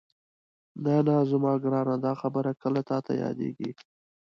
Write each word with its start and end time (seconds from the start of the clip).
نه 0.83 0.95
نه 1.07 1.15
زما 1.31 1.53
ګرانه 1.63 1.95
دا 2.05 2.13
خبرې 2.21 2.53
کله 2.63 2.81
تاته 2.89 3.13
یادېږي؟ 3.23 3.71